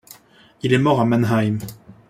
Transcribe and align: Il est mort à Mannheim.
Il 0.63 0.73
est 0.73 0.79
mort 0.79 0.99
à 0.99 1.05
Mannheim. 1.05 1.59